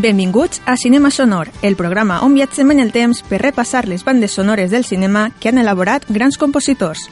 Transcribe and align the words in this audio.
Benvinguts 0.00 0.62
a 0.64 0.78
Cinema 0.78 1.10
Sonor, 1.10 1.50
el 1.60 1.76
programa 1.76 2.22
on 2.24 2.32
viatgem 2.32 2.70
en 2.72 2.80
el 2.80 2.88
temps 2.90 3.20
per 3.20 3.42
repassar 3.42 3.82
les 3.86 4.00
bandes 4.02 4.32
sonores 4.32 4.70
del 4.70 4.86
cinema 4.88 5.26
que 5.40 5.50
han 5.50 5.58
elaborat 5.60 6.06
grans 6.08 6.38
compositors. 6.38 7.10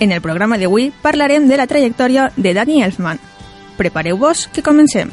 En 0.00 0.12
el 0.12 0.20
programa 0.20 0.58
d'avui 0.60 0.90
parlarem 1.00 1.48
de 1.48 1.56
la 1.56 1.66
trajectòria 1.66 2.28
de 2.36 2.52
Danny 2.52 2.82
Elfman. 2.84 3.24
Prepareu-vos 3.80 4.50
que 4.52 4.60
comencem. 4.60 5.08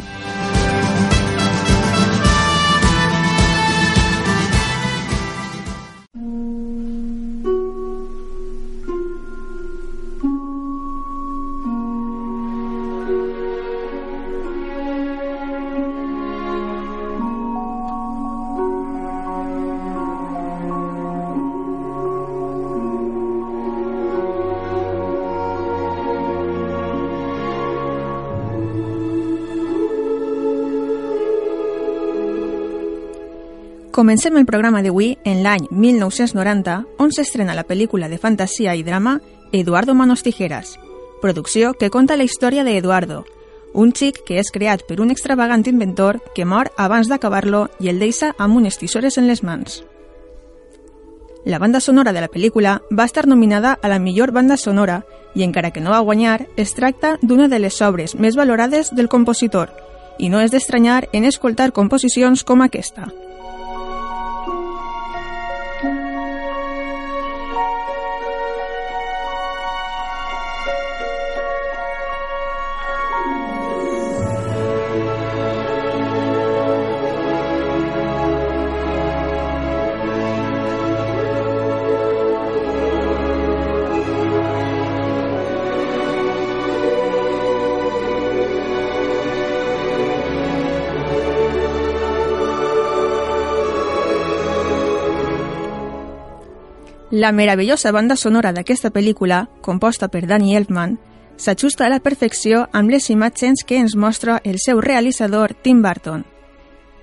Comencem 33.97 34.35
el 34.37 34.45
programa 34.45 34.83
d'avui 34.85 35.15
en 35.25 35.39
l'any 35.41 35.63
1990, 35.73 36.73
on 37.01 37.09
s'estrena 37.09 37.55
la 37.57 37.63
pel·lícula 37.65 38.05
de 38.11 38.19
fantasia 38.21 38.75
i 38.77 38.83
drama 38.85 39.15
Eduardo 39.51 39.95
Manos 39.97 40.21
Tijeras, 40.21 40.75
producció 41.19 41.71
que 41.73 41.89
conta 41.89 42.15
la 42.15 42.27
història 42.27 42.63
de 42.63 42.77
Eduardo, 42.77 43.23
un 43.73 43.95
xic 43.97 44.19
que 44.27 44.37
és 44.37 44.53
creat 44.53 44.85
per 44.85 44.99
un 45.01 45.09
extravagant 45.09 45.65
inventor 45.65 46.21
que 46.35 46.45
mor 46.45 46.69
abans 46.77 47.09
d'acabar-lo 47.09 47.71
i 47.81 47.89
el 47.89 47.97
deixa 47.97 48.35
amb 48.37 48.61
unes 48.61 48.77
tisores 48.77 49.17
en 49.17 49.25
les 49.25 49.41
mans. 49.41 49.81
La 51.43 51.57
banda 51.57 51.81
sonora 51.81 52.13
de 52.13 52.21
la 52.21 52.29
pel·lícula 52.29 52.83
va 52.93 53.09
estar 53.09 53.25
nominada 53.25 53.79
a 53.81 53.89
la 53.89 53.97
millor 53.97 54.29
banda 54.29 54.61
sonora 54.61 55.07
i 55.33 55.41
encara 55.41 55.71
que 55.71 55.81
no 55.81 55.89
va 55.89 56.05
guanyar, 56.05 56.45
es 56.55 56.77
tracta 56.77 57.17
d'una 57.23 57.47
de 57.47 57.57
les 57.57 57.81
obres 57.81 58.13
més 58.13 58.37
valorades 58.37 58.93
del 58.93 59.09
compositor 59.09 59.73
i 60.19 60.29
no 60.29 60.37
és 60.37 60.53
d'estranyar 60.53 61.07
en 61.13 61.25
escoltar 61.25 61.73
composicions 61.73 62.45
com 62.45 62.61
aquesta. 62.61 63.09
La 97.17 97.31
meravellosa 97.31 97.89
banda 97.91 98.15
sonora 98.15 98.51
d'aquesta 98.53 98.91
pel·lícula, 98.93 99.39
composta 99.65 100.05
per 100.13 100.27
Danny 100.29 100.51
Elfman, 100.53 100.91
s'ajusta 101.41 101.87
a 101.87 101.89
la 101.89 101.97
perfecció 102.05 102.67
amb 102.77 102.91
les 102.93 103.07
imatges 103.09 103.63
que 103.65 103.79
ens 103.81 103.95
mostra 103.97 104.35
el 104.43 104.59
seu 104.61 104.77
realitzador 104.85 105.55
Tim 105.65 105.81
Burton. 105.81 106.27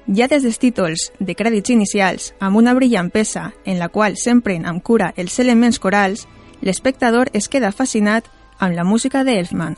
Ja 0.06 0.28
des 0.30 0.46
dels 0.46 0.60
títols 0.62 1.08
de 1.18 1.34
crèdits 1.34 1.74
inicials, 1.74 2.28
amb 2.38 2.60
una 2.62 2.76
brillant 2.78 3.10
peça 3.10 3.48
en 3.64 3.80
la 3.82 3.88
qual 3.88 4.14
s'empren 4.14 4.68
amb 4.70 4.84
cura 4.86 5.10
els 5.16 5.40
elements 5.42 5.82
corals, 5.82 6.28
l'espectador 6.62 7.32
es 7.32 7.50
queda 7.50 7.72
fascinat 7.74 8.30
amb 8.60 8.78
la 8.78 8.86
música 8.86 9.24
d'Elfman. 9.26 9.74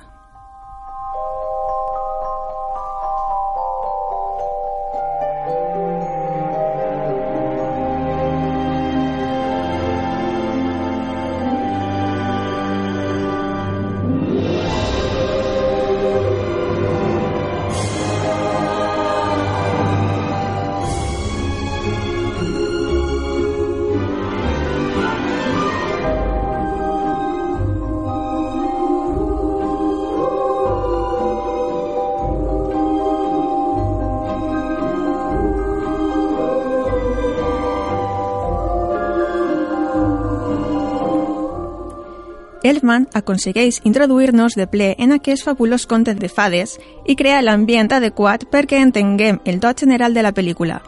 Elfman 42.67 43.07
aconsegueix 43.15 43.81
introduir-nos 43.85 44.57
de 44.59 44.67
ple 44.67 44.95
en 44.99 45.13
aquest 45.15 45.45
fabulós 45.47 45.87
conte 45.87 46.15
de 46.15 46.29
fades 46.29 46.77
i 47.07 47.17
crear 47.17 47.43
l'ambient 47.45 47.93
adequat 47.93 48.47
perquè 48.51 48.81
entenguem 48.83 49.41
el 49.45 49.61
to 49.61 49.73
general 49.79 50.15
de 50.15 50.25
la 50.27 50.33
pel·lícula. 50.35 50.83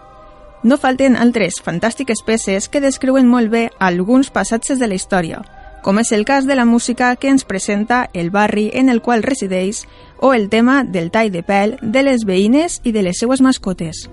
No 0.63 0.77
falten 0.77 1.15
altres 1.17 1.61
fantàstiques 1.63 2.25
peces 2.27 2.69
que 2.69 2.83
descriuen 2.83 3.29
molt 3.31 3.51
bé 3.51 3.69
alguns 3.79 4.31
passatges 4.35 4.81
de 4.83 4.89
la 4.89 4.99
història, 4.99 5.45
com 5.83 6.01
és 6.03 6.11
el 6.13 6.25
cas 6.25 6.47
de 6.47 6.57
la 6.59 6.67
música 6.67 7.15
que 7.17 7.31
ens 7.31 7.45
presenta 7.45 8.11
el 8.13 8.31
barri 8.31 8.71
en 8.75 8.89
el 8.89 9.01
qual 9.01 9.23
resideix 9.23 9.85
o 10.19 10.35
el 10.35 10.49
tema 10.49 10.83
del 10.85 11.13
tall 11.15 11.31
de 11.31 11.45
pèl 11.47 11.79
de 11.81 12.03
les 12.03 12.27
veïnes 12.27 12.81
i 12.83 12.93
de 12.93 13.07
les 13.07 13.23
seues 13.23 13.41
mascotes. 13.41 14.09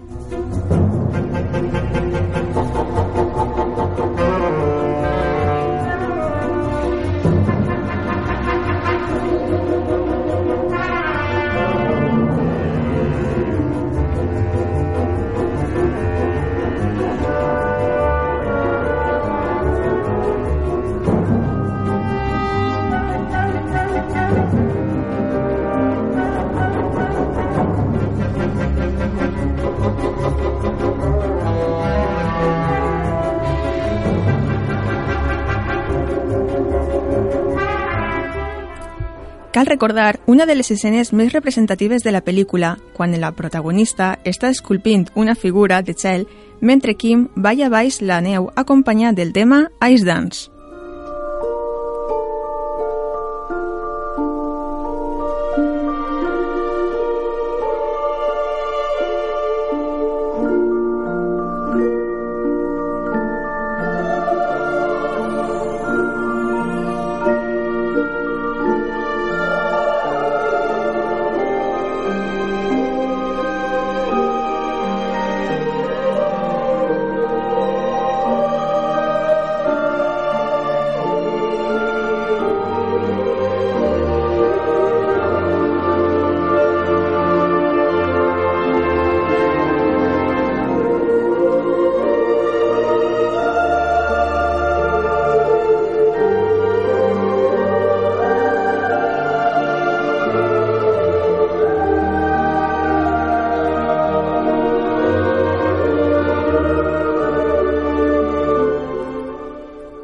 Cal 39.56 39.68
recordar 39.68 40.20
una 40.26 40.46
de 40.46 40.54
les 40.54 40.70
escenes 40.70 41.14
més 41.16 41.32
representatives 41.32 42.04
de 42.04 42.12
la 42.12 42.20
pel·lícula, 42.26 42.74
quan 42.92 43.16
la 43.22 43.30
protagonista 43.32 44.10
està 44.28 44.50
esculpint 44.52 45.06
una 45.16 45.34
figura 45.34 45.80
de 45.82 45.96
gel 45.96 46.28
mentre 46.60 46.98
Kim 47.00 47.30
balla 47.38 47.70
baix 47.72 48.02
la 48.02 48.20
neu 48.20 48.50
acompanyat 48.60 49.16
del 49.16 49.32
tema 49.32 49.70
Ice 49.88 50.04
Dance. 50.04 50.55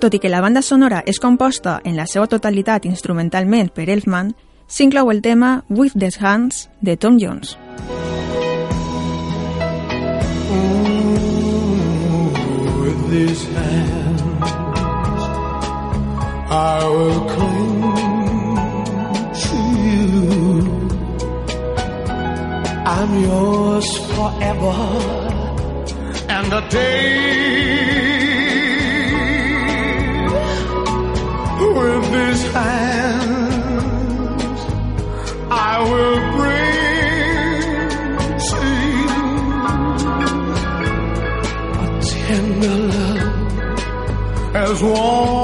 Tot 0.01 0.15
i 0.17 0.17
que 0.17 0.29
la 0.33 0.39
banda 0.41 0.63
sonora 0.65 1.03
és 1.05 1.19
composta 1.21 1.75
en 1.85 1.93
la 1.93 2.07
seva 2.09 2.25
totalitat 2.25 2.87
instrumentalment 2.89 3.67
per 3.69 3.85
Elfman, 3.85 4.31
s'inclou 4.65 5.11
el 5.13 5.21
tema 5.21 5.59
With 5.69 5.93
the 5.93 6.09
Hands 6.17 6.69
de 6.81 6.95
Tom 6.97 7.19
Jones. 7.21 7.53
with 12.81 13.11
these 13.11 13.45
hands 13.45 14.41
I 16.49 16.79
will 16.97 17.23
cling 17.33 17.81
to 19.45 19.59
you 19.85 20.09
I'm 22.97 23.11
yours 23.29 23.87
forever 24.15 24.77
and 26.27 26.53
a 26.53 26.61
day 26.69 28.00
these 32.11 32.43
hands. 32.53 33.71
I 35.49 35.73
will 35.91 36.19
bring 36.37 37.91
to 38.49 38.61
you 39.07 39.21
a 41.81 41.87
tender 42.01 42.77
love 42.91 44.55
as 44.55 44.77
warm 44.83 45.40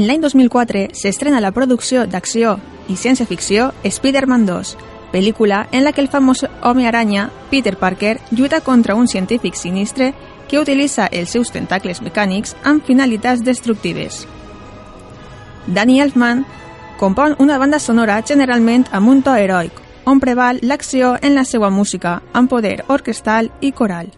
En 0.00 0.06
l'any 0.08 0.22
2004 0.24 0.94
s'estrena 0.96 1.42
la 1.44 1.50
producció 1.52 2.06
d'acció 2.08 2.54
i 2.88 2.94
ciència-ficció 2.96 3.66
Spider-Man 3.84 4.46
2, 4.48 4.70
pel·lícula 5.12 5.58
en 5.76 5.84
la 5.84 5.90
que 5.92 6.00
el 6.00 6.08
famós 6.08 6.40
home 6.64 6.86
aranya, 6.88 7.26
Peter 7.50 7.74
Parker, 7.76 8.14
lluita 8.30 8.62
contra 8.64 8.94
un 8.96 9.08
científic 9.12 9.58
sinistre 9.60 10.14
que 10.48 10.56
utilitza 10.58 11.10
els 11.12 11.34
seus 11.36 11.52
tentacles 11.52 12.00
mecànics 12.00 12.56
amb 12.64 12.86
finalitats 12.86 13.44
destructives. 13.44 14.22
Danny 15.66 16.00
Elfman 16.00 16.46
compon 16.96 17.36
una 17.38 17.58
banda 17.60 17.78
sonora 17.78 18.22
generalment 18.24 18.86
amb 18.92 19.12
un 19.12 19.20
to 19.20 19.36
heroic, 19.36 19.84
on 20.06 20.24
preval 20.24 20.62
l'acció 20.62 21.18
en 21.20 21.36
la 21.36 21.44
seva 21.44 21.68
música, 21.68 22.22
amb 22.32 22.48
poder 22.48 22.86
orquestal 22.88 23.52
i 23.60 23.72
coral. 23.72 24.08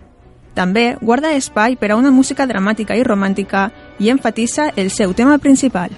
També 0.55 0.97
guarda 1.01 1.33
espai 1.33 1.77
per 1.77 1.93
a 1.93 1.97
una 1.97 2.11
música 2.11 2.47
dramàtica 2.47 2.97
i 2.97 3.05
romàntica 3.05 3.71
i 3.99 4.11
enfatitza 4.13 4.73
el 4.77 4.91
seu 4.91 5.15
tema 5.15 5.39
principal. 5.39 5.91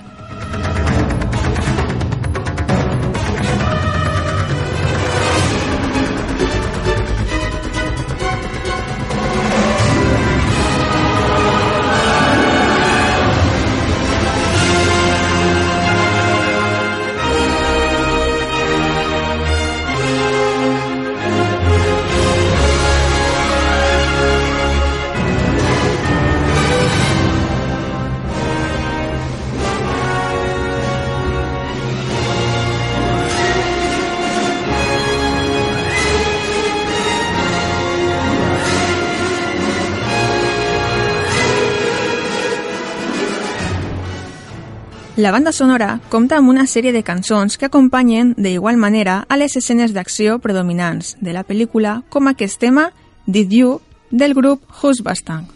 La 45.24 45.30
banda 45.30 45.52
sonora 45.56 46.02
compta 46.12 46.36
amb 46.36 46.50
una 46.52 46.66
sèrie 46.68 46.92
de 46.92 47.00
cançons 47.00 47.56
que 47.56 47.64
acompanyen 47.70 48.34
d'igual 48.36 48.76
manera 48.76 49.14
a 49.24 49.38
les 49.40 49.56
escenes 49.56 49.96
d'acció 49.96 50.36
predominants 50.44 51.14
de 51.24 51.32
la 51.32 51.46
pel·lícula 51.48 51.96
com 52.12 52.28
aquest 52.28 52.60
tema 52.60 52.90
Did 53.24 53.56
You 53.56 53.74
del 54.10 54.36
grup 54.36 54.68
Husbastang. 54.82 55.53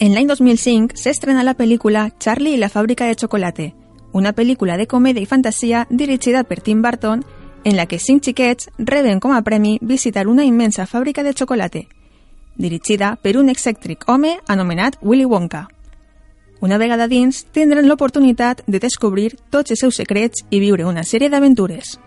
En 0.00 0.14
l'any 0.14 0.24
2005 0.30 0.96
s'estrena 0.96 1.42
la 1.44 1.52
pel·lícula 1.52 2.06
Charlie 2.16 2.54
i 2.56 2.60
la 2.60 2.70
fàbrica 2.72 3.04
de 3.04 3.18
xocolate, 3.20 3.66
una 4.16 4.32
pel·lícula 4.32 4.78
de 4.80 4.86
comèdia 4.88 5.20
i 5.20 5.28
fantasia 5.28 5.82
dirigida 5.90 6.40
per 6.42 6.62
Tim 6.64 6.80
Burton 6.80 7.20
en 7.68 7.76
la 7.76 7.84
que 7.84 7.98
cinc 8.00 8.24
xiquets 8.24 8.70
reben 8.78 9.20
com 9.20 9.36
a 9.36 9.42
premi 9.44 9.76
visitar 9.82 10.24
una 10.26 10.46
immensa 10.48 10.86
fàbrica 10.88 11.20
de 11.22 11.34
xocolata, 11.36 11.84
dirigida 12.56 13.18
per 13.20 13.36
un 13.36 13.52
excèntric 13.52 14.08
home 14.08 14.38
anomenat 14.48 14.96
Willy 15.02 15.26
Wonka. 15.28 15.66
Una 16.64 16.78
vegada 16.80 17.06
dins, 17.06 17.44
tindran 17.52 17.84
l'oportunitat 17.84 18.64
de 18.66 18.80
descobrir 18.80 19.34
tots 19.50 19.76
els 19.76 19.84
seus 19.84 20.00
secrets 20.00 20.46
i 20.48 20.64
viure 20.64 20.88
una 20.88 21.04
sèrie 21.04 21.28
d'aventures. 21.28 21.98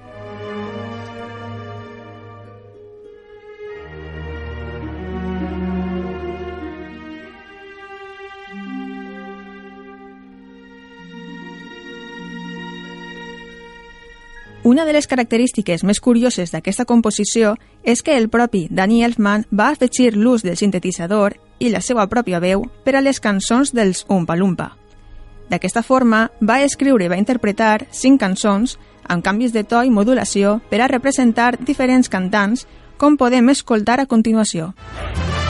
Una 14.63 14.85
de 14.85 14.93
les 14.95 15.09
característiques 15.11 15.81
més 15.83 15.99
curioses 15.99 16.53
d'aquesta 16.53 16.85
composició 16.87 17.57
és 17.83 17.99
que 17.99 18.15
el 18.15 18.29
propi 18.31 18.69
Danny 18.71 19.01
Elfman 19.03 19.43
va 19.51 19.73
afegir 19.73 20.13
l'ús 20.15 20.45
del 20.47 20.55
sintetitzador 20.55 21.35
i 21.59 21.67
la 21.73 21.81
seva 21.83 22.05
pròpia 22.07 22.39
veu 22.39 22.63
per 22.85 22.95
a 22.95 23.01
les 23.03 23.19
cançons 23.19 23.73
dels 23.75 24.05
Umpa 24.07 24.37
Lumpa. 24.39 24.69
D'aquesta 25.51 25.83
forma, 25.83 26.29
va 26.39 26.61
escriure 26.63 27.03
i 27.03 27.11
va 27.11 27.19
interpretar 27.19 27.89
cinc 27.91 28.21
cançons 28.23 28.77
amb 29.03 29.23
canvis 29.23 29.51
de 29.51 29.65
to 29.67 29.83
i 29.83 29.91
modulació 29.91 30.61
per 30.71 30.79
a 30.79 30.87
representar 30.87 31.57
diferents 31.59 32.07
cantants, 32.07 32.63
com 32.95 33.19
podem 33.19 33.51
escoltar 33.51 33.99
a 33.99 34.07
continuació. 34.07 34.71
Augustus 34.71 35.42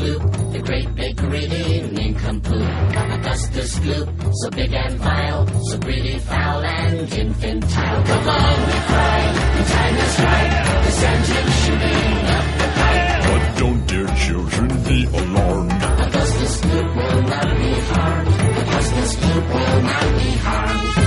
Gloop, 0.00 0.52
the 0.52 0.58
great 0.60 0.94
big 0.94 1.14
greedy 1.16 1.82
nincompoop. 1.92 2.68
Augustus 3.16 3.78
Gloop, 3.80 4.34
so 4.34 4.50
big 4.50 4.72
and 4.72 4.96
vile, 4.98 5.46
so 5.64 5.78
greedy, 5.78 6.18
foul 6.18 6.64
and 6.64 7.12
infantile. 7.12 8.02
Come 8.04 8.28
on, 8.28 8.60
we 8.66 8.78
cry, 8.88 9.20
the 9.56 9.64
time 9.74 9.96
is 9.96 10.18
right, 10.20 10.82
this 10.84 11.02
engine 11.02 11.50
shooting 11.62 12.14
up 12.36 12.46
the 12.60 12.68
pipe. 12.80 13.06
But 13.28 13.58
don't 13.58 13.86
dear 13.86 14.06
children 14.24 14.68
be 14.84 15.04
alarmed. 15.04 15.82
Augustus 16.06 16.60
Gloop 16.62 16.96
will 16.96 17.22
not 17.22 17.56
be 17.58 17.72
harmed. 17.92 18.28
Augustus 18.62 19.16
Gloop 19.16 19.46
will 19.54 19.82
not 19.82 20.18
be 20.18 20.30
harmed. 20.46 20.99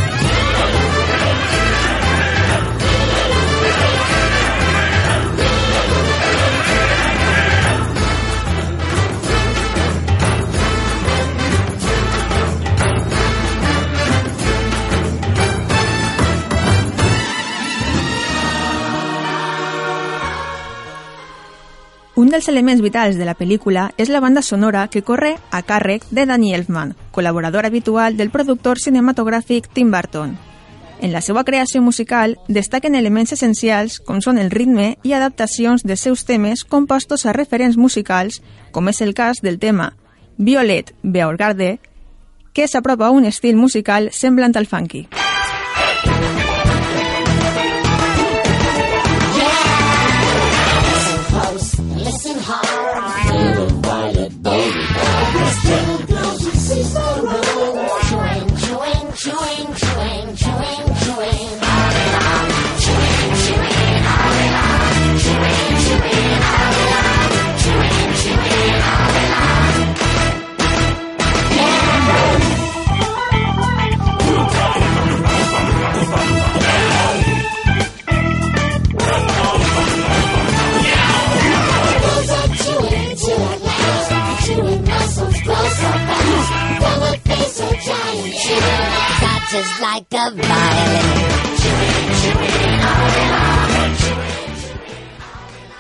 Un 22.16 22.30
dels 22.30 22.48
elements 22.48 22.82
vitals 22.82 23.16
de 23.18 23.26
la 23.26 23.34
pel·lícula 23.34 23.88
és 23.98 24.10
la 24.14 24.20
banda 24.22 24.44
sonora 24.46 24.86
que 24.88 25.02
corre 25.02 25.32
a 25.50 25.64
càrrec 25.66 26.04
de 26.12 26.28
Danny 26.30 26.52
Elfman, 26.54 26.92
col·laborador 27.12 27.66
habitual 27.66 28.18
del 28.18 28.30
productor 28.30 28.78
cinematogràfic 28.78 29.66
Tim 29.74 29.90
Burton. 29.90 30.36
En 31.02 31.12
la 31.12 31.24
seva 31.26 31.44
creació 31.44 31.82
musical 31.82 32.38
destaquen 32.48 32.94
elements 32.94 33.34
essencials 33.34 33.98
com 33.98 34.22
són 34.22 34.38
el 34.38 34.54
ritme 34.54 34.94
i 35.02 35.18
adaptacions 35.18 35.82
de 35.82 35.98
seus 35.98 36.24
temes 36.30 36.64
compostos 36.64 37.26
a 37.26 37.34
referents 37.34 37.82
musicals, 37.82 38.44
com 38.72 38.94
és 38.94 39.02
el 39.02 39.16
cas 39.18 39.42
del 39.42 39.58
tema 39.58 39.96
Violet 40.38 40.94
Beauregarde, 41.02 41.80
que 42.54 42.70
s'apropa 42.70 43.10
a 43.10 43.12
un 43.12 43.26
estil 43.26 43.58
musical 43.58 44.12
semblant 44.14 44.54
al 44.54 44.70
funky. 44.70 45.08
and 52.14 52.40
hot. 52.40 52.73
Like 89.94 90.18
a 90.18 90.30
violin. 90.30 90.44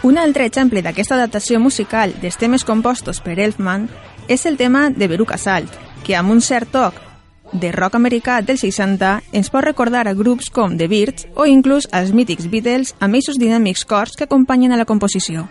Un 0.03 0.17
altre 0.17 0.45
exemple 0.45 0.83
d'aquesta 0.83 1.15
adaptació 1.15 1.61
musical 1.63 2.13
dels 2.21 2.37
temes 2.37 2.65
compostos 2.67 3.21
per 3.23 3.39
Elfman 3.39 3.87
és 4.27 4.45
el 4.45 4.59
tema 4.59 4.89
de 4.91 5.07
Veruca 5.07 5.39
Salt, 5.39 5.71
que 6.03 6.17
amb 6.19 6.35
un 6.35 6.41
cert 6.41 6.69
toc 6.75 6.99
de 7.53 7.71
rock 7.71 7.95
americà 7.95 8.41
dels 8.43 8.65
60 8.65 9.15
ens 9.31 9.49
pot 9.53 9.63
recordar 9.63 10.05
a 10.09 10.13
grups 10.17 10.51
com 10.51 10.77
The 10.77 10.89
Birds 10.91 11.27
o 11.35 11.47
inclús 11.47 11.87
als 11.91 12.11
mítics 12.11 12.49
Beatles 12.51 12.95
amb 12.99 13.15
eixos 13.15 13.39
dinàmics 13.39 13.85
cors 13.85 14.17
que 14.17 14.27
acompanyen 14.27 14.73
a 14.73 14.81
la 14.81 14.89
composició. 14.89 15.47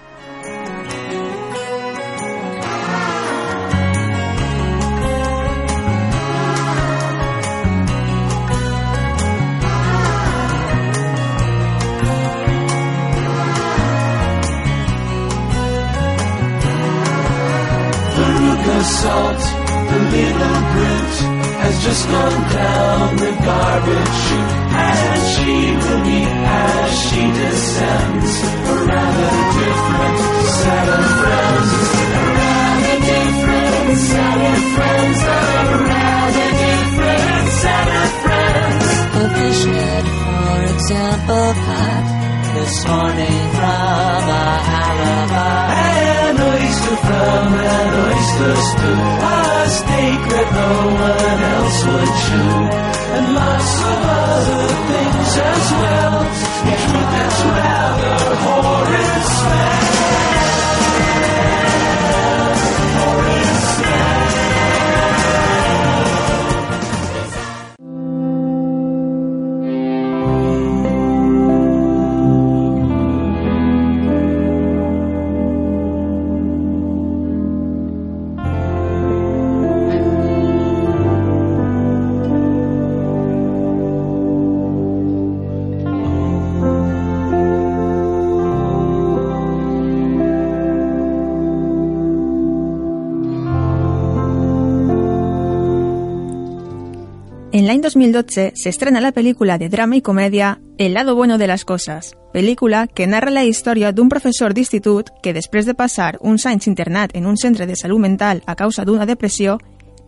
Just 21.82 22.06
gone 22.06 22.42
down 22.52 23.16
the 23.16 23.32
garbage 23.44 24.14
chute. 24.24 24.52
And 24.72 25.20
she 25.32 25.52
will 25.82 26.00
meet 26.06 26.32
as 26.46 26.90
she 27.06 27.22
descends 27.40 28.32
a 28.70 28.74
rather 28.86 29.30
different 29.58 30.18
set 30.58 31.01
En 97.52 97.66
l'any 97.66 97.82
2012 97.84 98.54
s'estrena 98.56 99.00
la 99.04 99.10
pel·lícula 99.12 99.58
de 99.60 99.66
drama 99.68 99.98
i 99.98 100.00
comèdia 100.00 100.54
El 100.78 100.94
lado 100.94 101.14
bueno 101.14 101.36
de 101.36 101.46
las 101.46 101.66
cosas, 101.66 102.14
pel·lícula 102.32 102.86
que 102.88 103.06
narra 103.06 103.30
la 103.30 103.44
història 103.44 103.90
d'un 103.92 104.08
professor 104.08 104.54
d'institut 104.56 105.10
que 105.22 105.34
després 105.36 105.68
de 105.68 105.74
passar 105.76 106.16
uns 106.22 106.46
anys 106.48 106.66
internat 106.66 107.12
en 107.12 107.26
un 107.26 107.36
centre 107.36 107.66
de 107.66 107.76
salut 107.76 108.00
mental 108.00 108.40
a 108.46 108.56
causa 108.56 108.86
d'una 108.88 109.04
depressió, 109.04 109.58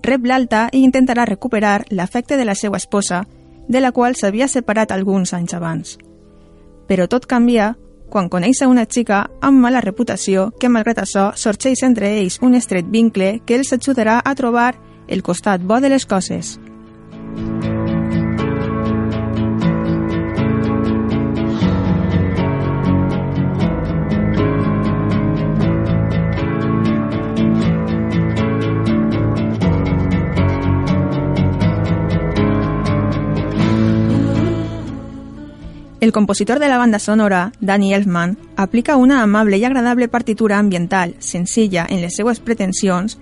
rep 0.02 0.24
l'alta 0.24 0.70
i 0.72 0.80
intentarà 0.88 1.28
recuperar 1.28 1.84
l'afecte 1.90 2.40
de 2.40 2.48
la 2.48 2.54
seva 2.54 2.80
esposa, 2.80 3.26
de 3.68 3.80
la 3.80 3.92
qual 3.92 4.16
s'havia 4.16 4.48
separat 4.48 4.90
alguns 4.90 5.34
anys 5.34 5.52
abans. 5.52 5.98
Però 6.88 7.08
tot 7.12 7.28
canvia 7.28 7.74
quan 8.08 8.30
coneix 8.32 8.62
a 8.62 8.72
una 8.72 8.88
xica 8.88 9.26
amb 9.42 9.60
mala 9.60 9.84
reputació 9.84 10.48
que, 10.58 10.72
malgrat 10.72 11.04
això, 11.04 11.34
sorgeix 11.36 11.84
entre 11.84 12.08
ells 12.22 12.40
un 12.40 12.54
estret 12.54 12.88
vincle 12.88 13.42
que 13.44 13.60
els 13.60 13.76
ajudarà 13.76 14.22
a 14.24 14.34
trobar 14.34 14.78
el 15.08 15.22
costat 15.22 15.60
bo 15.60 15.82
de 15.84 15.92
les 15.92 16.06
coses. 16.08 16.58
El 36.04 36.12
compositor 36.12 36.58
de 36.58 36.68
la 36.68 36.76
banda 36.76 36.98
sonora, 36.98 37.52
Danny 37.60 37.94
Elfman, 37.94 38.36
aplica 38.56 38.96
una 38.96 39.22
amable 39.22 39.56
i 39.56 39.64
agradable 39.64 40.06
partitura 40.06 40.58
ambiental, 40.58 41.14
senzilla 41.18 41.86
en 41.88 42.02
les 42.02 42.16
seues 42.18 42.40
pretensions, 42.40 43.16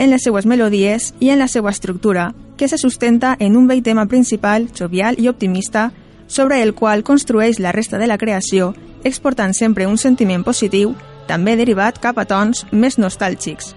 en 0.00 0.08
les 0.08 0.22
seues 0.24 0.46
melodies 0.48 1.12
i 1.20 1.28
en 1.28 1.38
la 1.38 1.46
seva 1.46 1.68
estructura, 1.70 2.32
que 2.56 2.68
se 2.68 2.78
sustenta 2.78 3.36
en 3.38 3.56
un 3.56 3.66
vell 3.68 3.82
tema 3.84 4.06
principal, 4.06 4.70
jovial 4.72 5.20
i 5.20 5.28
optimista, 5.28 5.92
sobre 6.26 6.62
el 6.62 6.72
qual 6.74 7.04
construeix 7.04 7.60
la 7.60 7.72
resta 7.72 7.98
de 7.98 8.06
la 8.08 8.16
creació, 8.16 8.72
exportant 9.04 9.52
sempre 9.52 9.86
un 9.86 9.98
sentiment 9.98 10.42
positiu, 10.42 10.94
també 11.28 11.52
derivat 11.60 12.00
cap 12.00 12.16
a 12.16 12.24
tons 12.24 12.64
més 12.72 12.96
nostàlgics. 12.96 13.74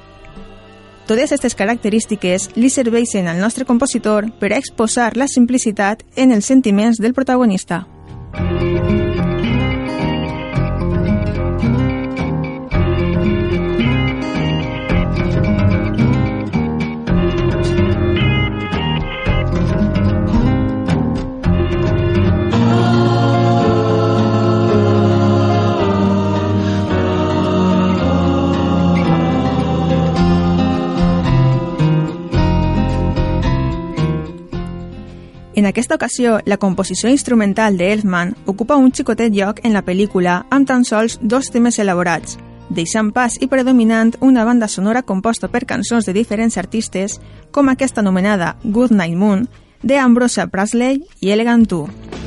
Totes 1.12 1.34
aquestes 1.36 1.60
característiques 1.60 2.54
li 2.56 2.72
serveixen 2.72 3.28
al 3.28 3.44
nostre 3.44 3.68
compositor 3.68 4.32
per 4.40 4.54
a 4.54 4.62
exposar 4.64 5.18
la 5.20 5.28
simplicitat 5.28 6.08
en 6.16 6.32
els 6.32 6.48
sentiments 6.48 7.04
del 7.04 7.14
protagonista. 7.14 7.84
En 35.64 35.68
aquesta 35.68 35.96
ocasió, 35.96 36.42
la 36.44 36.58
composició 36.58 37.08
instrumental 37.08 37.78
de 37.78 37.94
Elfman 37.94 38.34
ocupa 38.52 38.76
un 38.76 38.90
xicotet 38.92 39.32
lloc 39.32 39.62
en 39.64 39.72
la 39.72 39.82
pel·lícula 39.88 40.42
amb 40.52 40.68
tan 40.68 40.84
sols 40.84 41.16
dos 41.22 41.48
temes 41.56 41.78
elaborats, 41.80 42.36
deixant 42.68 43.14
pas 43.16 43.38
i 43.40 43.48
predominant 43.48 44.12
una 44.20 44.44
banda 44.44 44.68
sonora 44.68 45.06
composta 45.08 45.48
per 45.48 45.64
cançons 45.64 46.04
de 46.04 46.18
diferents 46.20 46.60
artistes, 46.60 47.16
com 47.56 47.72
aquesta 47.72 48.04
anomenada 48.04 48.58
Good 48.66 48.92
Night 48.92 49.16
Moon, 49.16 49.48
de 49.84 50.04
Ambrosia 50.04 50.50
Presley 50.52 51.00
i 51.22 51.32
Elegant 51.32 51.64
2. 51.64 52.23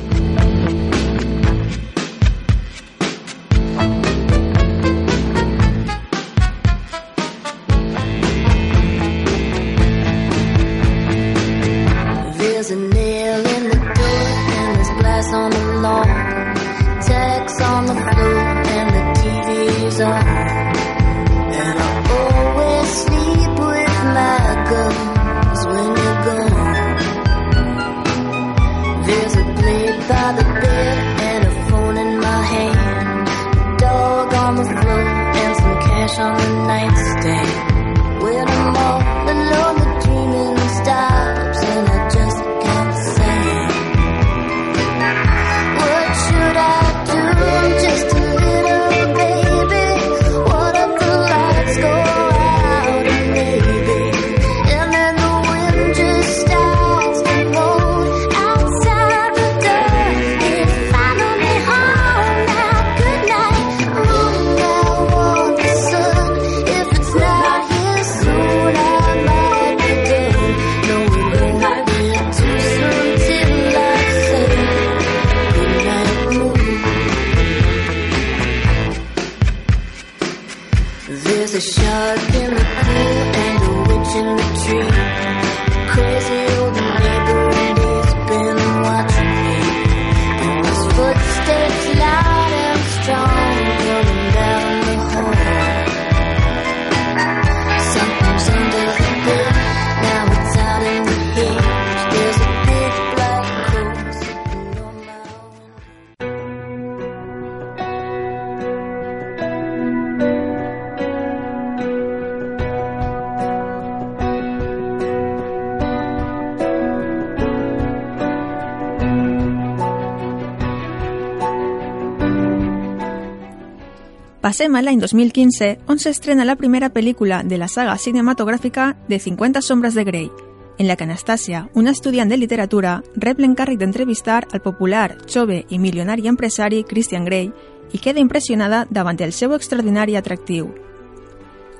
Passem 124.47 124.77
a 124.77 124.81
l'any 124.81 125.01
2015, 125.01 125.73
on 125.91 125.99
s'estrena 125.99 126.45
la 126.47 126.53
primera 126.55 126.87
pel·lícula 126.95 127.41
de 127.43 127.57
la 127.59 127.67
saga 127.67 127.97
cinematogràfica 127.99 128.93
de 129.09 129.17
50 129.19 129.59
sombres 129.61 129.93
de 129.93 130.05
Grey, 130.07 130.29
en 130.77 130.87
la 130.87 130.95
que 130.95 131.03
Anastàcia, 131.03 131.65
una 131.75 131.91
estudiant 131.91 132.31
de 132.31 132.37
literatura, 132.39 132.93
rep 133.17 133.41
l'encàrrec 133.43 133.81
d'entrevistar 133.81 134.45
al 134.53 134.61
popular, 134.63 135.17
jove 135.27 135.65
i 135.67 135.79
milionari 135.83 136.31
empresari 136.31 136.85
Christian 136.87 137.27
Grey 137.27 137.51
i 137.91 137.99
queda 137.99 138.23
impressionada 138.23 138.85
davant 138.89 139.19
el 139.19 139.35
seu 139.35 139.51
extraordinari 139.51 140.15
atractiu. 140.15 140.71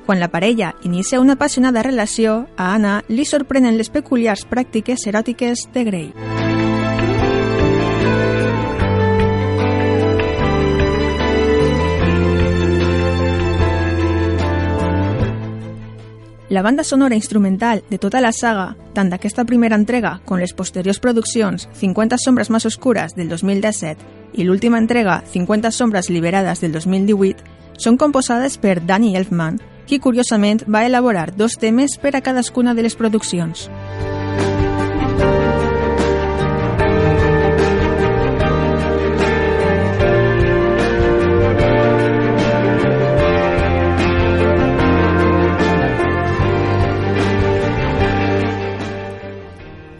Quan 0.05 0.19
la 0.19 0.27
parella 0.27 0.73
inicia 0.83 1.21
una 1.23 1.39
apassionada 1.39 1.87
relació, 1.87 2.49
a 2.57 2.73
Anna 2.75 2.99
li 3.07 3.23
sorprenen 3.23 3.79
les 3.79 3.87
peculiars 3.87 4.43
pràctiques 4.43 5.07
eròtiques 5.07 5.69
de 5.71 5.87
Grey. 5.87 6.11
La 16.49 16.61
banda 16.61 16.85
sonora 16.85 17.15
instrumental 17.15 17.83
de 17.89 17.97
tota 17.97 18.21
la 18.21 18.31
saga, 18.31 18.69
tant 18.95 19.09
d'aquesta 19.11 19.43
primera 19.43 19.75
entrega 19.75 20.13
com 20.23 20.39
les 20.39 20.53
posteriors 20.55 21.01
produccions 21.03 21.67
50 21.75 22.15
sombres 22.23 22.47
més 22.49 22.65
oscures 22.69 23.17
del 23.17 23.27
2017 23.27 24.39
i 24.39 24.45
l'última 24.47 24.79
entrega 24.79 25.19
50 25.27 25.73
sombres 25.75 26.07
liberades 26.09 26.63
del 26.63 26.71
2018, 26.71 27.43
són 27.77 27.99
composades 27.99 28.55
per 28.57 28.79
Danny 28.79 29.17
Elfman, 29.19 29.59
qui 29.87 29.99
curiosament 29.99 30.63
va 30.71 30.85
elaborar 30.87 31.33
dos 31.35 31.59
temes 31.59 31.99
per 31.99 32.15
a 32.15 32.23
cadascuna 32.23 32.73
de 32.73 32.87
les 32.87 32.95
produccions. 32.95 33.67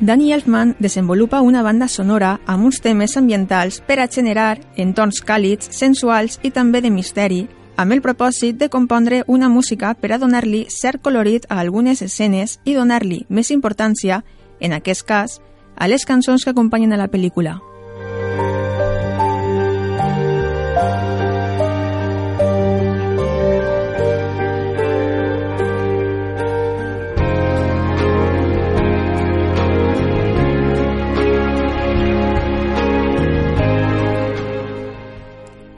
Danny 0.08 0.32
Elfman 0.32 0.78
desenvolupa 0.80 1.41
una 1.41 1.62
banda 1.62 1.89
sonora 1.89 2.39
amb 2.46 2.63
uns 2.63 2.80
temes 2.80 3.17
ambientals 3.17 3.82
per 3.84 3.98
a 4.00 4.06
generar 4.08 4.54
entorns 4.80 5.20
càlids, 5.20 5.67
sensuals 5.76 6.39
i 6.48 6.52
també 6.56 6.80
de 6.80 6.88
misteri, 6.88 7.41
amb 7.76 7.91
el 7.91 8.00
propòsit 8.00 8.56
de 8.56 8.70
compondre 8.72 9.26
una 9.28 9.50
música 9.52 9.91
per 10.00 10.13
a 10.13 10.22
donar-li 10.24 10.63
cert 10.72 11.04
colorit 11.04 11.43
a 11.50 11.60
algunes 11.60 12.02
escenes 12.02 12.56
i 12.63 12.80
donar-li 12.80 13.26
més 13.28 13.52
importància, 13.52 14.24
en 14.62 14.80
aquest 14.80 15.04
cas, 15.04 15.41
a 15.76 15.91
les 15.91 16.08
cançons 16.08 16.46
que 16.46 16.56
acompanyen 16.56 16.96
a 16.96 17.04
la 17.04 17.12
pel·lícula. 17.12 17.60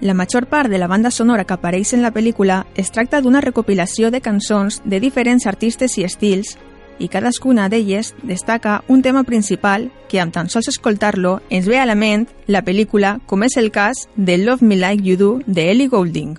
La 0.01 0.13
major 0.13 0.47
part 0.47 0.69
de 0.69 0.77
la 0.77 0.87
banda 0.87 1.11
sonora 1.11 1.43
que 1.43 1.53
apareix 1.53 1.93
en 1.93 2.01
la 2.01 2.13
pel·lícula 2.15 2.65
es 2.75 2.91
tracta 2.95 3.19
d'una 3.19 3.41
recopilació 3.43 4.11
de 4.11 4.21
cançons 4.21 4.81
de 4.85 4.99
diferents 5.03 5.45
artistes 5.45 5.97
i 5.97 6.05
estils, 6.07 6.55
i 6.99 7.07
cadascuna 7.07 7.67
d'elles 7.69 8.13
destaca 8.23 8.83
un 8.87 9.01
tema 9.01 9.23
principal 9.23 9.89
que, 10.07 10.19
amb 10.19 10.33
tan 10.35 10.49
sols 10.49 10.67
escoltar-lo, 10.71 11.39
ens 11.49 11.67
ve 11.67 11.79
a 11.79 11.85
la 11.87 11.95
ment 11.95 12.27
la 12.47 12.63
pel·lícula, 12.63 13.17
com 13.25 13.43
és 13.43 13.57
el 13.57 13.71
cas 13.71 14.07
de 14.15 14.37
Love 14.37 14.63
Me 14.63 14.77
Like 14.79 15.03
You 15.03 15.17
Do, 15.17 15.31
de 15.45 15.69
Ellie 15.71 15.87
Goulding. 15.87 16.37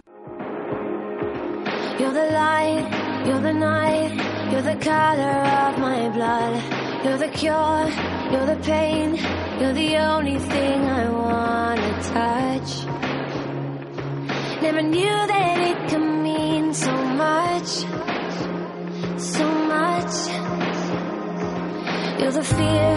You're 1.98 2.12
the 2.12 2.28
light, 2.32 2.86
you're 3.26 3.40
the 3.40 3.52
night, 3.52 4.12
you're 4.52 4.62
the 4.62 4.76
color 4.80 5.36
of 5.68 5.78
my 5.78 6.08
blood. 6.16 6.80
You're 7.02 7.16
the 7.16 7.28
cure, 7.28 7.88
you're 8.30 8.44
the 8.44 8.60
pain, 8.62 9.16
you're 9.58 9.72
the 9.72 9.96
only 9.96 10.38
thing 10.38 10.84
I 10.84 11.08
wanna 11.08 12.02
touch. 12.12 13.09
Never 14.62 14.82
knew 14.82 15.26
that 15.32 15.58
it 15.70 15.88
could 15.88 16.06
mean 16.22 16.74
so 16.74 16.92
much, 16.92 17.68
so 19.18 19.46
much. 19.74 20.14
You're 22.20 22.30
the 22.30 22.44
fear, 22.44 22.96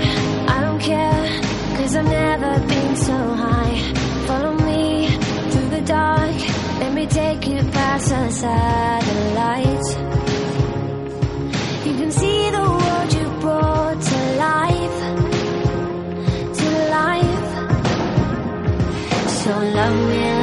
I 0.56 0.62
don't 0.62 0.80
care, 0.80 1.41
cause 1.78 1.95
I've 1.95 2.06
never 2.06 2.60
been 2.67 2.95
so 2.97 3.17
high. 3.43 3.93
Follow 4.28 4.54
me 4.56 5.08
through 5.52 5.69
the 5.69 5.82
dark, 5.82 6.36
let 6.82 6.93
me 6.93 7.08
take 7.08 7.47
you 7.47 7.60
past 7.71 8.10
the 8.10 8.30
satellites. 8.30 9.89
You 11.88 11.93
can 11.95 12.12
see 12.12 12.49
the 12.52 12.65
world 12.78 13.13
you 13.13 13.28
brought 13.39 14.02
to 14.12 14.17
life, 14.47 14.99
to 16.60 16.67
life. 16.99 17.52
So 19.41 19.52
love 19.80 19.97
me 20.10 20.42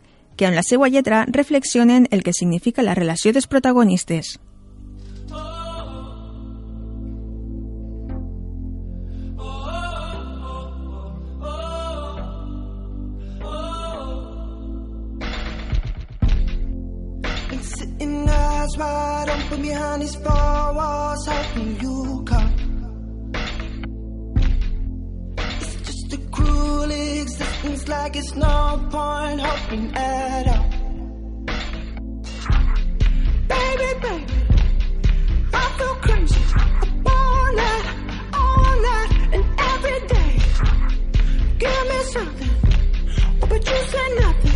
que 0.41 0.47
en 0.47 0.55
la 0.55 0.63
seva 0.65 0.87
lletra 0.89 1.27
reflexionen 1.29 2.07
el 2.09 2.23
que 2.23 2.33
significa 2.33 2.81
la 2.81 2.95
relació 2.97 3.29
dels 3.31 3.45
protagonistes. 3.45 4.39
Cruel 26.43 26.91
existence, 26.91 27.87
like 27.87 28.15
it's 28.15 28.35
no 28.35 28.87
point 28.91 29.39
hoping 29.41 29.95
at 29.95 30.47
all. 30.47 30.69
Baby, 33.47 33.89
baby, 34.01 34.33
I 35.53 35.65
feel 35.77 35.95
crazy. 36.05 36.41
Up 36.81 37.07
all 37.17 37.53
night, 37.53 37.85
all 38.33 38.81
night, 38.89 39.11
and 39.35 39.45
every 39.71 39.99
day. 40.07 40.33
Give 41.59 41.83
me 41.91 41.99
something, 42.15 42.49
but 43.49 43.69
you 43.69 43.77
say 43.93 44.15
nothing. 44.15 44.50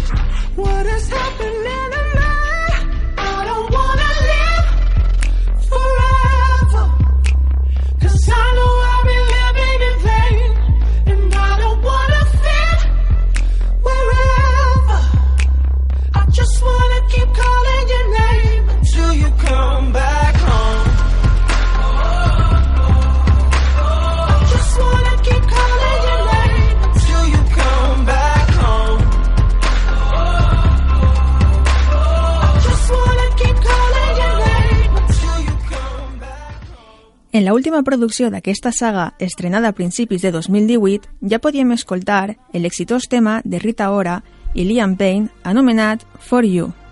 Última 37.55 37.83
producció 37.83 38.29
d'aquesta 38.29 38.71
saga, 38.71 39.13
estrenada 39.17 39.69
a 39.69 39.77
principis 39.77 40.21
de 40.21 40.31
2018, 40.31 41.09
ja 41.31 41.39
podíem 41.39 41.71
escoltar 41.71 42.37
el 42.53 42.65
exitós 42.65 43.07
tema 43.09 43.41
de 43.43 43.59
Rita 43.59 43.91
Ora 43.91 44.23
i 44.53 44.65
Liam 44.65 44.95
Payne 44.95 45.29
anomenat 45.43 46.03
For 46.19 46.45
You. 46.45 46.84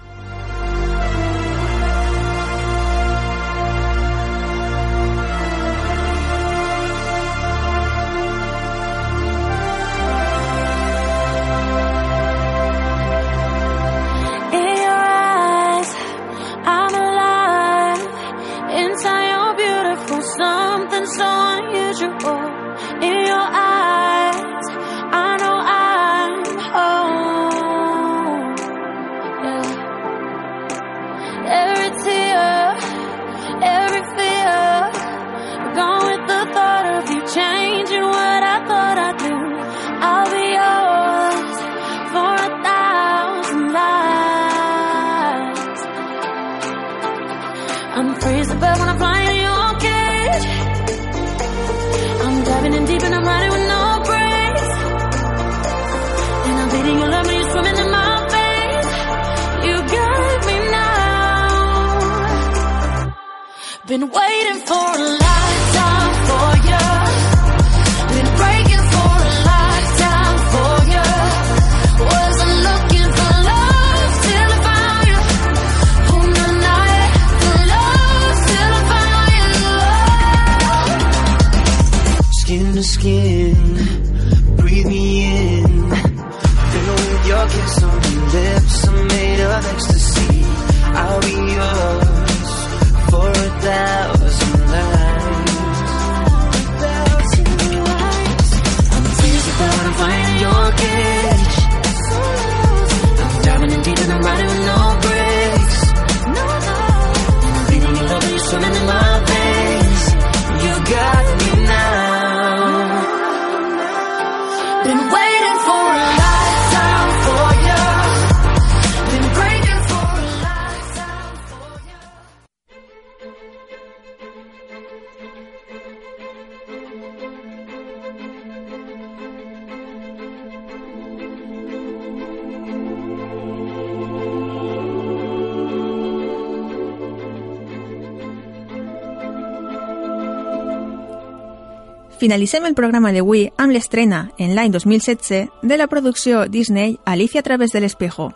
Finalitzem 142.20 142.66
el 142.66 142.76
programa 142.78 143.12
d'avui 143.12 143.48
amb 143.58 143.74
l'estrena, 143.74 144.30
en 144.38 144.54
l'any 144.56 144.72
2016, 144.72 145.50
de 145.62 145.78
la 145.78 145.88
producció 145.88 146.46
Disney 146.48 147.00
Alicia 147.06 147.42
a 147.42 147.44
través 147.44 147.72
de 147.72 147.82
l'espejo. 147.82 148.32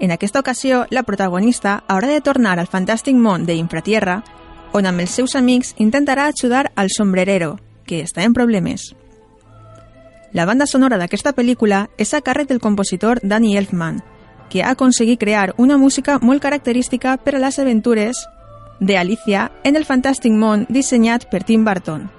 En 0.00 0.10
aquesta 0.10 0.40
ocasió, 0.40 0.86
la 0.90 1.04
protagonista 1.04 1.84
haurà 1.86 2.08
de 2.10 2.20
tornar 2.20 2.58
al 2.58 2.66
fantàstic 2.66 3.14
món 3.14 3.46
de 3.46 3.54
Infratierra, 3.54 4.22
on 4.72 4.86
amb 4.86 5.00
els 5.04 5.14
seus 5.14 5.36
amics 5.36 5.74
intentarà 5.78 6.26
ajudar 6.26 6.72
al 6.74 6.90
sombrerero, 6.90 7.58
que 7.86 8.02
està 8.02 8.24
en 8.24 8.34
problemes. 8.34 8.94
La 10.32 10.46
banda 10.46 10.66
sonora 10.66 10.98
d'aquesta 10.98 11.34
pel·lícula 11.36 11.86
és 11.98 12.14
a 12.14 12.22
càrrec 12.24 12.48
del 12.48 12.60
compositor 12.60 13.20
Danny 13.22 13.56
Elfman, 13.56 14.00
que 14.50 14.62
ha 14.62 14.72
aconseguit 14.72 15.20
crear 15.20 15.54
una 15.56 15.78
música 15.78 16.18
molt 16.18 16.42
característica 16.42 17.16
per 17.16 17.36
a 17.36 17.44
les 17.44 17.58
aventures 17.58 18.24
de 18.80 18.98
Alicia 18.98 19.50
en 19.62 19.76
el 19.76 19.86
fantàstic 19.86 20.32
món 20.32 20.66
dissenyat 20.68 21.28
per 21.30 21.44
Tim 21.44 21.64
Burton. 21.64 22.10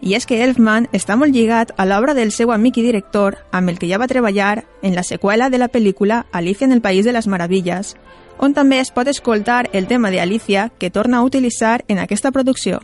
I 0.00 0.14
és 0.14 0.26
que 0.26 0.42
Elfman 0.44 0.86
està 0.94 1.16
molt 1.18 1.34
lligat 1.34 1.72
a 1.76 1.86
l'obra 1.86 2.14
del 2.14 2.30
seu 2.30 2.52
amic 2.54 2.78
i 2.78 2.84
director, 2.86 3.38
amb 3.50 3.68
el 3.70 3.78
que 3.78 3.88
ja 3.90 3.98
va 3.98 4.06
treballar 4.10 4.64
en 4.82 4.94
la 4.94 5.02
seqüela 5.02 5.50
de 5.50 5.58
la 5.58 5.68
pel·lícula 5.68 6.26
Alicia 6.30 6.66
en 6.66 6.72
el 6.72 6.82
País 6.82 7.04
de 7.04 7.12
les 7.12 7.26
Meravilles, 7.26 7.96
on 8.38 8.54
també 8.54 8.78
es 8.78 8.92
pot 8.94 9.08
escoltar 9.08 9.68
el 9.72 9.88
tema 9.88 10.10
de 10.10 10.20
Alicia 10.20 10.70
que 10.78 10.90
torna 10.90 11.18
a 11.18 11.26
utilitzar 11.26 11.84
en 11.88 11.98
aquesta 11.98 12.30
producció. 12.30 12.80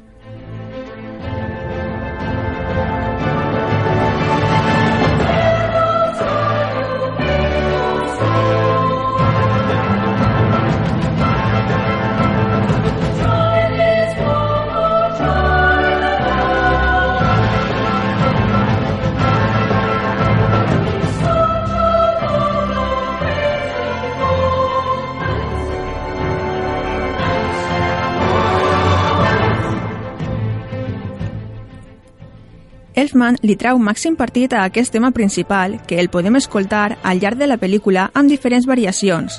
Elfman 33.15 33.37
li 33.47 33.55
trau 33.55 33.79
màxim 33.79 34.17
partit 34.19 34.51
a 34.53 34.65
aquest 34.67 34.91
tema 34.91 35.13
principal, 35.15 35.77
que 35.87 36.01
el 36.03 36.09
podem 36.11 36.35
escoltar 36.35 36.97
al 37.07 37.21
llarg 37.23 37.39
de 37.39 37.47
la 37.47 37.61
pel·lícula 37.63 38.09
amb 38.13 38.27
diferents 38.29 38.67
variacions. 38.67 39.37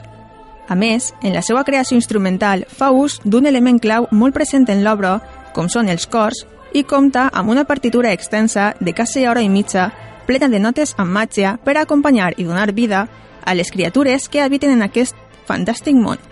A 0.70 0.76
més, 0.80 1.10
en 1.22 1.34
la 1.36 1.42
seva 1.44 1.66
creació 1.68 1.98
instrumental 2.00 2.64
fa 2.72 2.94
ús 2.96 3.18
d'un 3.26 3.46
element 3.46 3.82
clau 3.84 4.08
molt 4.12 4.34
present 4.34 4.64
en 4.72 4.86
l'obra, 4.86 5.18
com 5.52 5.68
són 5.68 5.92
els 5.92 6.08
cors, 6.08 6.46
i 6.72 6.86
compta 6.88 7.28
amb 7.34 7.52
una 7.52 7.66
partitura 7.68 8.14
extensa 8.16 8.72
de 8.80 8.94
quasi 8.96 9.28
hora 9.28 9.44
i 9.44 9.52
mitja, 9.52 9.90
plena 10.26 10.48
de 10.48 10.64
notes 10.64 10.96
amb 10.96 11.12
màgia 11.12 11.58
per 11.66 11.76
acompanyar 11.76 12.32
i 12.38 12.48
donar 12.48 12.72
vida 12.72 13.10
a 13.44 13.54
les 13.60 13.76
criatures 13.76 14.30
que 14.30 14.40
habiten 14.42 14.72
en 14.72 14.88
aquest 14.88 15.20
fantàstic 15.52 16.00
món. 16.00 16.24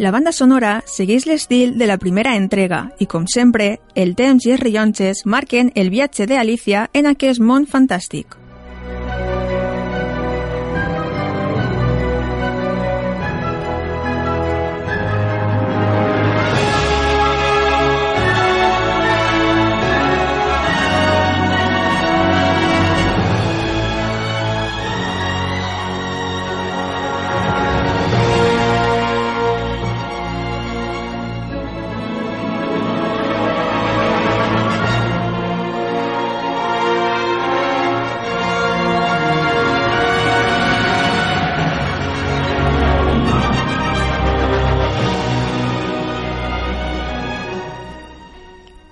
La 0.00 0.10
banda 0.10 0.32
sonora 0.32 0.78
segueix 0.88 1.26
l'estil 1.28 1.74
de 1.76 1.84
la 1.84 1.98
primera 2.00 2.32
entrega 2.40 2.78
i, 2.96 3.04
com 3.04 3.26
sempre, 3.28 3.66
el 3.92 4.14
temps 4.16 4.46
i 4.48 4.54
els 4.54 4.62
rellonges 4.64 5.26
marquen 5.28 5.68
el 5.76 5.92
viatge 5.92 6.24
d'Alicia 6.24 6.86
en 6.96 7.10
aquest 7.10 7.44
món 7.44 7.68
fantàstic. 7.68 8.40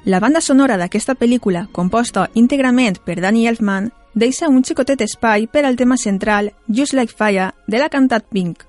La 0.09 0.21
banda 0.21 0.41
sonora 0.41 0.79
d'aquesta 0.81 1.13
pel·lícula, 1.21 1.67
composta 1.69 2.31
íntegrament 2.33 2.97
per 3.05 3.19
Danny 3.21 3.43
Elfman, 3.47 3.91
deixa 4.17 4.49
un 4.49 4.63
xicotet 4.65 5.03
espai 5.05 5.45
per 5.53 5.67
al 5.69 5.77
tema 5.77 5.99
central 6.01 6.55
Just 6.65 6.95
Like 6.97 7.13
Fire 7.13 7.51
de 7.67 7.77
la 7.77 7.91
cantat 7.93 8.25
Pink. 8.33 8.65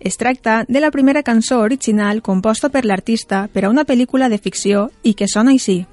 Es 0.00 0.18
tracta 0.18 0.64
de 0.66 0.80
la 0.82 0.90
primera 0.90 1.22
cançó 1.22 1.60
original 1.60 2.22
composta 2.22 2.70
per 2.74 2.82
l'artista 2.84 3.46
per 3.54 3.64
a 3.64 3.70
una 3.70 3.84
pel·lícula 3.86 4.28
de 4.28 4.40
ficció 4.42 4.90
i 5.04 5.14
que 5.14 5.28
sona 5.30 5.54
així. 5.54 5.86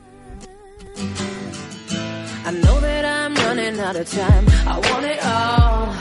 I 2.41 2.49
know 2.49 2.81
that 2.81 3.05
I'm 3.05 3.35
running 3.45 3.79
out 3.79 3.95
of 4.01 4.09
time. 4.09 4.49
I 4.65 4.81
want 4.81 5.05
it 5.05 5.21
all. 5.21 5.93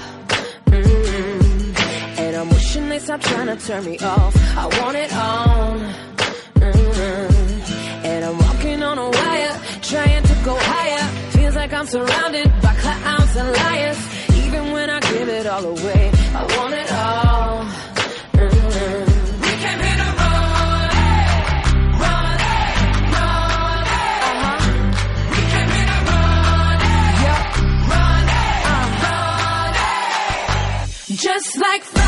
Mm. 0.72 1.76
And 2.16 2.34
I'm 2.34 2.48
wishing 2.48 2.88
they 2.88 2.98
stop 2.98 3.20
trying 3.20 3.54
to 3.54 3.56
turn 3.60 3.84
me 3.84 3.98
off. 3.98 4.34
I 4.56 4.64
want 4.80 4.96
it 4.96 5.12
all. 5.12 6.09
On 8.90 8.98
a 8.98 9.08
wire, 9.08 9.54
trying 9.82 10.22
to 10.24 10.34
go 10.44 10.54
higher. 10.58 11.06
Feels 11.30 11.54
like 11.54 11.72
I'm 11.72 11.86
surrounded 11.86 12.46
by 12.60 12.74
clowns 12.74 13.36
and 13.36 13.52
liars. 13.52 13.98
Even 14.44 14.72
when 14.72 14.90
I 14.90 14.98
give 15.00 15.28
it 15.28 15.46
all 15.46 15.64
away, 15.64 16.10
I 16.34 16.42
want 16.56 16.74
it 16.74 16.92
all. 16.92 17.64
Mm. 18.34 19.06
We 19.44 19.52
came 19.62 19.80
here 19.86 19.98
to 20.02 20.10
run, 20.20 20.90
run, 22.02 22.38
run, 23.14 23.82
uh-huh. 24.32 24.58
We 25.34 25.40
came 25.52 25.70
here 25.76 25.88
to 25.92 25.98
run, 26.10 26.78
yeah, 27.24 27.40
run, 27.92 28.24
uh, 28.72 28.86
run. 29.04 29.72
Just 31.26 31.50
like 31.60 31.99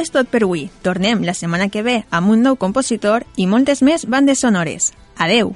és 0.00 0.12
tot 0.12 0.28
per 0.28 0.42
avui. 0.44 0.68
Tornem 0.82 1.24
la 1.24 1.36
setmana 1.36 1.70
que 1.70 1.84
ve 1.86 2.02
amb 2.10 2.32
un 2.34 2.42
nou 2.42 2.56
compositor 2.56 3.26
i 3.36 3.46
moltes 3.46 3.84
més 3.86 4.08
bandes 4.08 4.42
sonores. 4.42 4.92
Adeu! 5.16 5.54